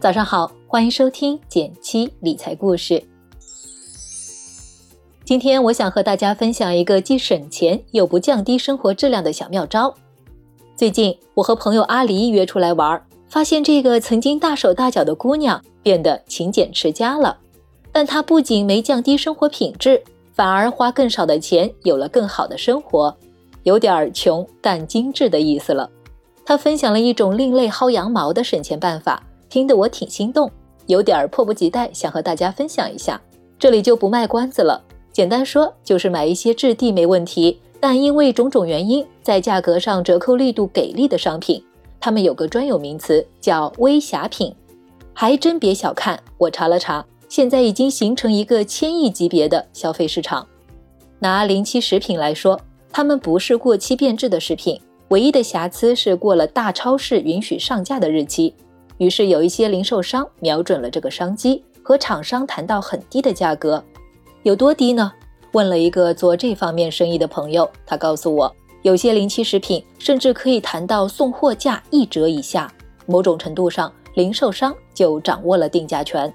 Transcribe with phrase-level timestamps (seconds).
[0.00, 3.02] 早上好，欢迎收听减七理财故事。
[5.24, 9.92] 今天我想和大家分享一个既省钱又不降低生活质量的小妙招。
[10.76, 17.36] 最近我和朋友阿狸约出来玩，发现这个曾经大手大脚的姑娘变得勤俭持家了。
[17.90, 20.00] 但她不仅没降低生活品质，
[20.32, 23.12] 反而花更少的钱有了更好的生活，
[23.64, 25.90] 有点穷但精致的意思了。
[26.44, 29.24] 她分享了一种另类薅羊毛的省钱办法。
[29.48, 30.50] 听得我挺心动，
[30.86, 33.20] 有点迫不及待想和大家分享一下。
[33.58, 34.82] 这里就不卖关子了，
[35.12, 41.62] 简单说就是买一些质地没问题，但因为种种原因在价格上折扣力度给力的商品。
[42.00, 44.54] 它们有个专有名词叫微瑕品，
[45.12, 46.22] 还真别小看。
[46.36, 50.46] 我查了查，现在已经形成一个千亿级别的消费市场。
[51.18, 52.60] 拿临期食品来说，
[52.92, 58.54] 它们不是过期变质的食品，唯一的瑕疵是过了大超市允许上架的日期。
[58.98, 63.82] 于是有一些零售商瞄准了这个商机，和厂商谈到很低的价格，
[64.42, 65.12] 有多低呢？
[65.52, 72.70] 问了一个做这方面生意的朋友，他告诉我，有些临期食品甚至可以谈到送货价一折以下。
[73.06, 76.32] 某种程度上，零售商就掌握了定价权。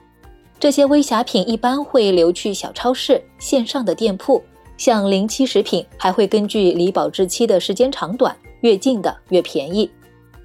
[0.60, 4.42] 这些微瑕品一般会流去小超市、线上的店铺，
[4.78, 9.90] 像临期食品还会根据离保质期的时间长短，越近的越便宜。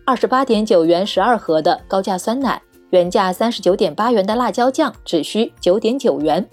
[0.09, 6.49] 二十八点九元十二盒的高价酸奶，原价三十九点八元的辣椒酱只需九点九元，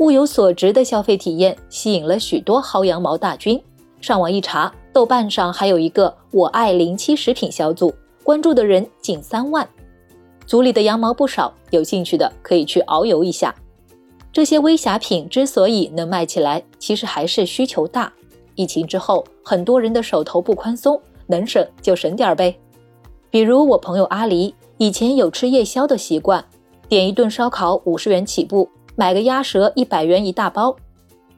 [0.00, 3.58] 物有所值的消费体验吸引了许多薅羊毛大军。
[4.02, 9.66] 上网一查，豆瓣上还有一个“我爱零七食品”小组，关注的人近三万，
[10.44, 13.54] 组里的羊毛不少，有兴趣的可以去遨游一下。
[14.30, 18.12] 这些微瑕品之所以能卖起来，其实还是需求大。
[18.54, 22.54] 疫情之后，很多人的手头不宽松，能省就省点儿呗。
[23.32, 26.44] 比如我朋友阿狸以前有吃夜宵的习惯，
[26.86, 30.76] 点一顿烧烤五十元起步，买个鸭舌一百元一大包。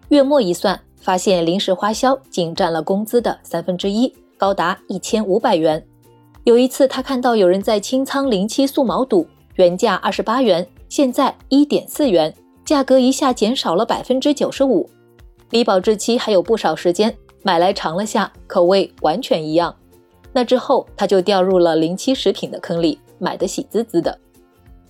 [0.08, 5.80] 月末一算，发现零食花销仅占了工资的三分之一，高达一千五百元。
[6.42, 9.24] 有一次他看到有人在清仓零七素毛肚，
[9.54, 12.34] 原价二十八元，现在一点四元，
[12.64, 14.90] 价格一下减少了百分之九十五。
[15.50, 19.72] 离保质期还有不少时间，买来尝了下，口味完全一样。
[20.34, 24.18] 那之后，他就掉入了临期食品的坑里，买的喜滋滋的。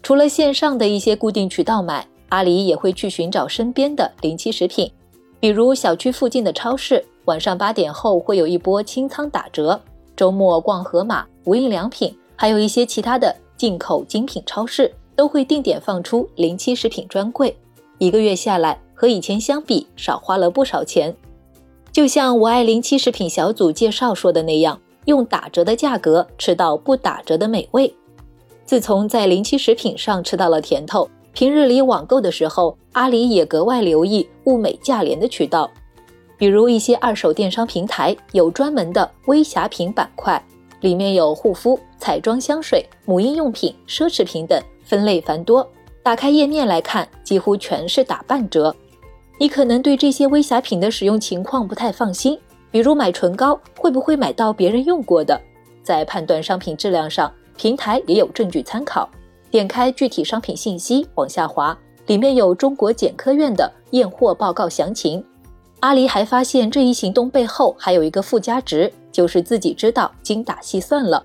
[0.02, 4.90] 除了线上的一些固定渠道买，阿狸也会去寻找身边的临期食品，
[5.38, 9.78] 比如小区附近的超市，晚上八点后会有一波清仓打折；
[10.16, 17.54] 周末逛盒马、无印良品，还有一些其他的进口精品超市，都会定点放出临期食品专柜。
[17.98, 21.14] 一个月下来，和以前相比，少花了不少钱。
[21.92, 24.80] 就像我爱临期食品小组介绍说的那样。
[25.06, 27.94] 用打折的价格吃到不打折的美味。
[28.64, 35.70] 自从在临期食品上吃到了甜头，平日里网购的时候，阿里也格外留意物美价廉的渠道。
[36.36, 40.42] 比如一些二手电商平台有专门的微瑕品板块，
[40.80, 45.66] 里面有护肤、彩妆、香水、母婴用品、奢侈品等，分类繁多。
[46.02, 48.74] 打开页面来看，几乎全是打半折。
[49.38, 52.38] 你可能对这些微瑕品的使用情况不太放心。
[52.74, 55.40] 比如买唇膏会不会买到别人用过的？
[55.84, 59.08] 在判断商品质量上，平台也有证据参考。
[59.48, 65.24] 点开具体商品信息，往下滑，里面有中国检科院的验货报告详情。
[65.78, 71.24] 阿狸还发现这一行动背后还有一个附加值，就是自己知道精打细算了。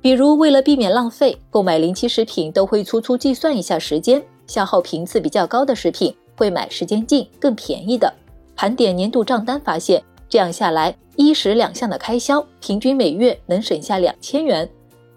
[0.00, 8.14] 比如为了避免浪费，购买临期食品都会粗粗计算一下时间，消耗频次比较高的食品会买时间近、更便宜的。
[8.54, 10.00] 盘点年度账单发现。
[10.28, 14.68] 这样下来，衣食两项的开销平均每月能省下两千元，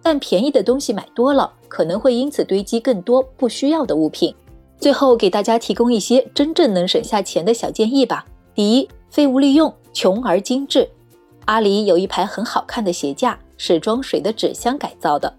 [0.01, 4.33] 但便宜的东西买多了，可能会因此堆积更多不需要的物品。
[4.79, 8.25] 最后给大家提供一些真正能省下钱的小建议吧。
[8.55, 10.89] 第一，废物利用，穷而精致。
[11.45, 15.31] 阿里有一排很好看的鞋架，是装水的纸箱改造的；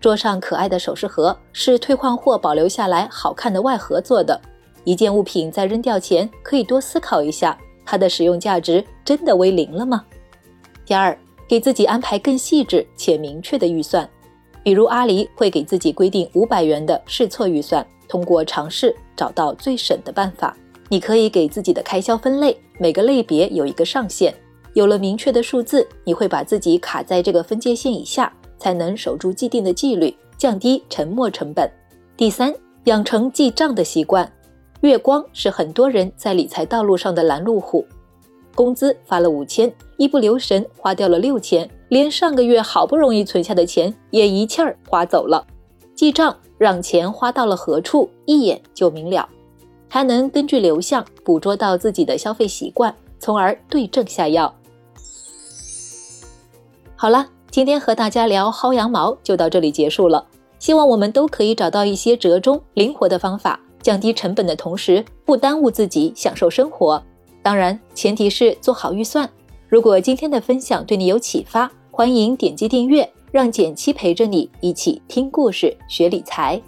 [0.00, 4.40] 桌上可爱的首饰盒是退换货保留下来好看的外盒做的。
[4.84, 7.56] 一件物品在扔掉前，可以多思考一下。
[7.90, 10.04] 它的使用价值真的为零了吗？
[10.84, 11.18] 第二，
[11.48, 14.06] 给自己安排更细致且明确的预算，
[14.62, 20.54] 比如阿狸会给自己规定五百元的试错预算，通过尝试找到最省的办法。
[20.90, 24.34] 你可以给自己的开销分类，每个类别有一个上限，
[24.74, 31.66] 有了明确的数字，你会把自己卡在这个分界线以下，才能守住既定的纪律，降低沉没成本。
[32.18, 34.30] 第三，养成记账的习惯。
[34.80, 37.84] 月光是很多人在理财道路上的拦路虎，
[38.54, 45.44] 工资发了五千，一不留神花掉了六千，连上个月好不容易存下的钱也一气儿花走了。
[45.96, 49.28] 记账让钱花到了何处，一眼就明了，
[49.88, 54.54] 还能根据流向捕捉到自己的消费习惯，从而对症下药。
[56.94, 60.24] 好了，今天和大家聊薅羊毛就到这里结束了。
[60.60, 67.02] 希望我们都可以找到一些折中灵活的方法，降低成本的同时，不耽误自己享受生活。
[67.42, 69.28] 当然，前提是做好预算。
[69.68, 76.60] 如果今天的分享对你有启发，欢迎点击订阅，让简七陪着你一起听故事、学理财。